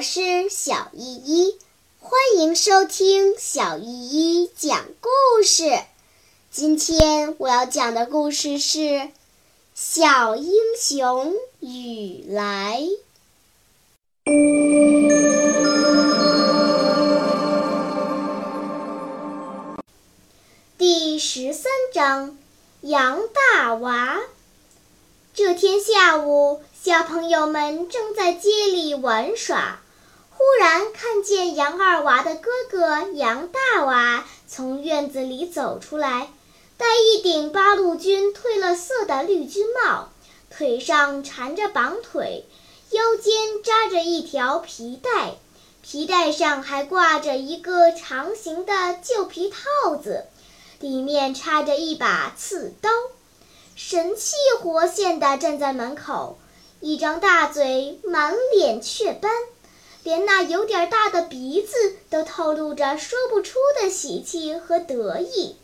[0.00, 1.58] 我是小依依，
[1.98, 5.78] 欢迎收听小依依讲故事。
[6.50, 8.78] 今天我要讲的故事是
[9.74, 12.80] 《小英雄雨来》
[20.78, 22.38] 第十三章：
[22.80, 24.18] 杨大娃。
[25.34, 26.62] 这天下午。
[26.82, 29.82] 小朋友们正在街里玩耍，
[30.40, 36.30] 忽然看见杨二娃的哥哥杨大娃从院子里走出来，
[36.78, 40.08] 戴一顶八路军褪了色的绿军帽，
[40.48, 42.46] 腿上缠着绑腿，
[42.88, 45.34] 腰间扎着一条皮带，
[45.82, 50.24] 皮带上还挂着一个长形的旧皮套子，
[50.78, 52.88] 里面插着一把刺刀，
[53.76, 56.38] 神气活现地站在门口。
[56.80, 59.30] 一张大嘴，满脸雀斑，
[60.10, 65.56] 连那有点大的鼻子都透露着说不出的喜气和得意。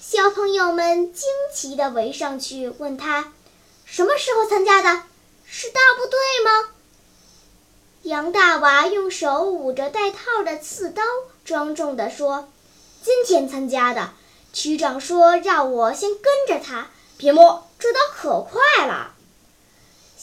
[0.00, 3.34] 小朋友们惊奇地围上去问他
[3.84, 5.02] ：“什么时候参加的？
[5.44, 6.70] 是大部队吗？”
[8.04, 11.02] 杨大娃用手捂着带套的刺刀，
[11.44, 12.48] 庄重地说
[13.04, 14.14] ：“今天参加的。
[14.54, 19.12] 区长说让我先跟着他，别摸，这刀可快了。”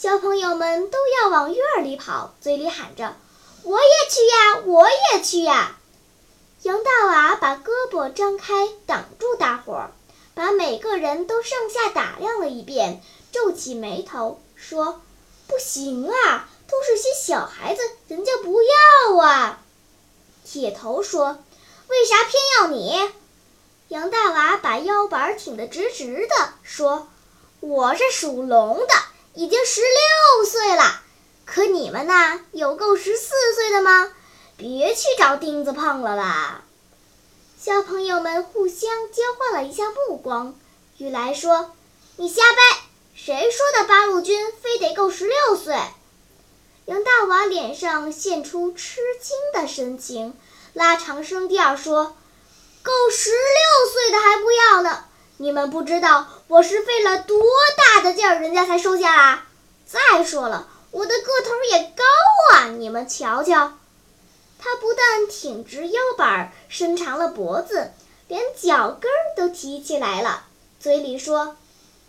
[0.01, 3.17] 小朋友们都要往院里跑，嘴里喊着
[3.63, 5.75] ：“我也去呀，我也去呀！”
[6.63, 9.91] 杨大娃把胳膊张开挡住大伙儿，
[10.33, 15.01] 把每个人都上下打量了一遍，皱起眉头说
[15.47, 19.59] ：“不行啊，都是些小孩子，人家不要啊。”
[20.49, 21.43] 铁头说
[21.89, 23.11] ：“为啥偏要你？”
[23.89, 27.09] 杨大娃把腰板挺得直直的说
[27.59, 28.93] ：“我是属龙的。”
[29.33, 31.01] 已经十六岁了，
[31.45, 32.41] 可你们呢？
[32.51, 34.11] 有够十四岁的吗？
[34.57, 36.63] 别去找钉子碰了吧！
[37.61, 40.55] 小朋友们互相交换了一下目光。
[40.97, 41.71] 雨来说
[42.17, 42.81] ：“你瞎掰！
[43.15, 45.75] 谁说的八路军非得够十六岁？”
[46.85, 50.37] 杨大娃脸上现出吃惊的神情，
[50.73, 52.17] 拉长声调说
[52.81, 55.05] ：“够十六岁的还不要呢！”
[55.41, 57.41] 你们不知道我是费了多
[57.77, 59.47] 大的劲儿，人家才收下啊！
[59.85, 62.03] 再说了，我的个头也高
[62.53, 63.77] 啊，你们瞧瞧。
[64.59, 67.93] 他不但挺直腰板，伸长了脖子，
[68.27, 70.43] 连脚跟都提起来了，
[70.77, 71.55] 嘴里说：“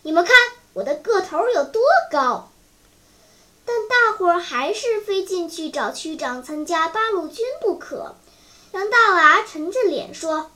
[0.02, 0.34] 你们看
[0.72, 1.80] 我的个头有多
[2.10, 2.50] 高。”
[3.64, 8.16] 但大伙儿还是非进去找区长参加八路军不可。
[8.72, 10.50] 杨大娃沉着脸说：“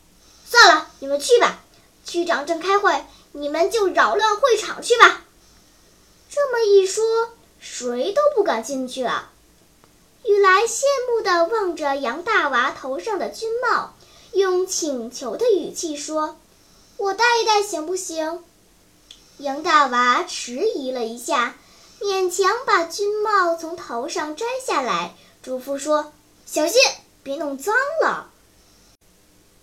[0.45, 1.61] 算了，你们去吧。”
[2.05, 5.23] 区长正开会，你们就扰乱会场去吧。
[6.31, 7.05] 这么一说，
[7.59, 9.31] 谁都不敢进去了。
[10.25, 13.95] 雨来羡慕地望着杨大娃头上的军帽，
[14.33, 16.37] 用请求的语气说
[16.97, 18.43] ：“我戴一戴行不行？”
[19.39, 21.57] 杨大娃迟疑了一下，
[22.01, 26.13] 勉强把军帽从头上摘下来，嘱咐说
[26.47, 26.81] ：“小心，
[27.23, 28.31] 别弄脏了。”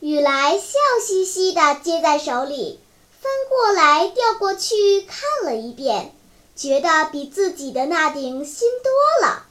[0.02, 2.80] 雨来笑嘻嘻地接在手里，
[3.22, 6.16] 翻过来调过去看了一遍，
[6.56, 9.46] 觉得比自己的那顶新多了。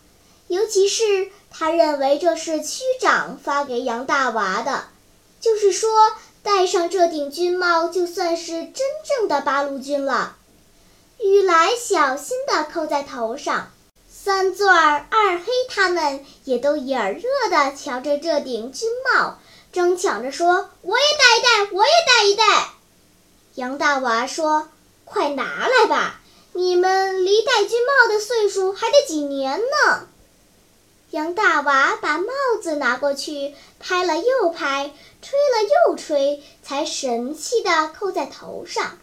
[0.48, 4.86] 尤其是他认为这是区长发给杨大娃的，
[5.40, 5.88] 就是说
[6.42, 8.74] 戴上这顶军帽就算是真
[9.08, 10.36] 正的八路军了。
[11.20, 13.70] 雨来小心地扣在头上，
[14.22, 19.38] 三钻、二黑他们也都眼热的瞧着这顶军帽。
[19.72, 22.68] 争抢着说：“我也戴一戴，我也戴一戴。”
[23.56, 24.68] 杨大娃说
[25.06, 26.20] ：“快拿来吧，
[26.52, 30.06] 你们离戴军帽的岁数还得几年呢。”
[31.12, 32.26] 杨大娃把帽
[32.62, 34.92] 子拿过去，拍了又拍，
[35.22, 38.98] 吹了又吹，才神气地扣在头上。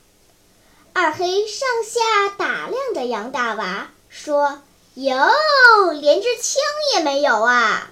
[0.94, 4.62] 二黑上下打量着杨大娃，说
[5.00, 6.60] ：“哟，连支枪
[6.96, 7.92] 也没有啊！”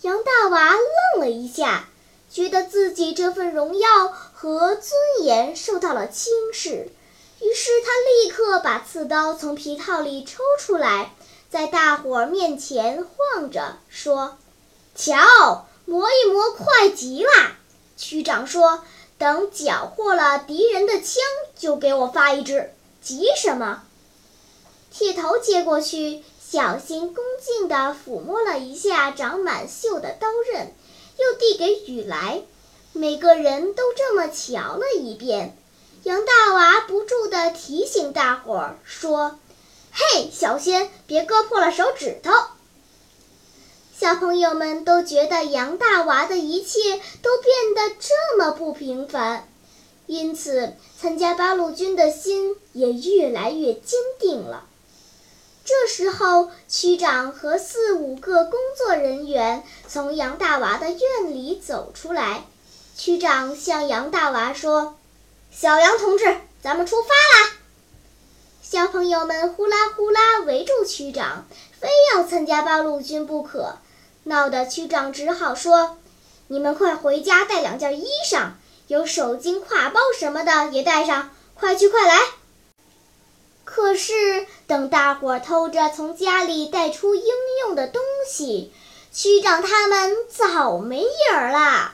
[0.00, 1.86] 杨大娃愣了一下，
[2.30, 4.90] 觉得自己这份荣耀和尊
[5.20, 6.90] 严受到了轻视，
[7.40, 11.12] 于是他立刻把刺刀从皮套里抽出来，
[11.50, 14.38] 在大伙儿面前晃着说
[14.96, 17.30] ：“瞧，磨一磨，快极了。”
[17.98, 18.82] 区长说
[19.18, 21.22] ：“等缴获了敌人的枪，
[21.54, 22.72] 就给我发一支。
[23.02, 23.82] 急什么？”
[24.98, 26.24] 铁头接过去。
[26.50, 30.72] 小心恭敬地抚摸了一下长满锈的刀刃，
[31.18, 32.42] 又递给雨来。
[32.92, 35.56] 每个人都这么瞧了一遍。
[36.02, 39.38] 杨大娃不住地提醒大伙儿说
[39.92, 42.32] ：“嘿，小心别割破了手指头。”
[43.96, 46.78] 小朋友们都觉得杨大娃的一切
[47.22, 49.46] 都变得这么不平凡，
[50.06, 54.64] 因此参加八路军的心也越来越坚定了。
[55.68, 62.44] 这时候，区长和四五个工作人员从杨大娃的院里走出来。
[62.96, 64.96] 区长向杨大娃说
[65.52, 67.52] ：“小杨同志，咱们出发啦！”
[68.64, 71.44] 小朋友们呼啦呼啦围住区长，
[71.78, 73.76] 非要参加八路军不可。
[74.24, 75.98] 闹得区长只好说
[76.48, 78.52] ：“你们快回家带两件衣裳，
[78.86, 82.18] 有手巾、挎包什么的也带上，快去快来。”
[83.70, 87.24] 可是等大伙儿偷着从家里带出应
[87.60, 88.72] 用的东西，
[89.12, 91.92] 区长他们早没影儿了，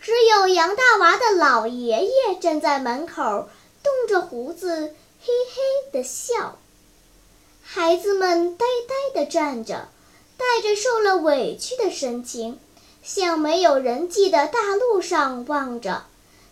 [0.00, 3.48] 只有杨大娃的老爷爷站在门口，
[3.84, 6.58] 动着胡子，嘿嘿地笑。
[7.62, 9.88] 孩子们呆呆地站着。
[10.34, 12.58] 带着受了委屈的神情，
[13.00, 16.02] 向没有人迹的大路上望着，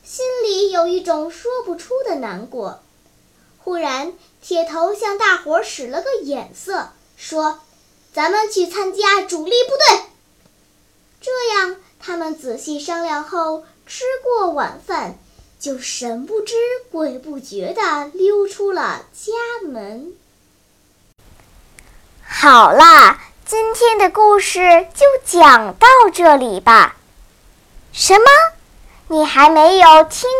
[0.04, 2.80] 心里有一种说不出的难过。
[3.62, 4.12] 忽然，
[4.42, 7.60] 铁头向大伙使了个眼色，说
[8.12, 10.04] ：“咱们去参加主力部队。”
[11.20, 15.18] 这样，他们仔细商量后，吃过晚饭，
[15.58, 16.54] 就神不知
[16.90, 19.32] 鬼不觉地溜出了家
[19.68, 20.12] 门。
[22.26, 23.20] 好啦。
[23.46, 26.94] 今天的故事就讲到这里吧。
[27.92, 28.24] 什么？
[29.08, 30.30] 你还没有听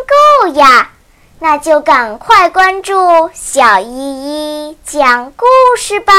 [0.41, 0.93] 够呀？
[1.43, 2.93] 那就赶快关注
[3.33, 5.45] 小依依讲故
[5.75, 6.13] 事吧。